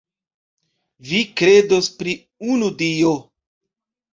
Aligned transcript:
Vi 1.09 1.19
kredos 1.41 1.91
pri 1.99 2.17
unu 2.55 2.73
Dio. 2.81 3.13